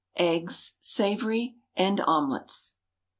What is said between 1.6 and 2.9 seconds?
AND OMELETS.